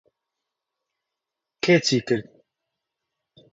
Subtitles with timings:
[1.63, 2.27] کێ چی کرد؟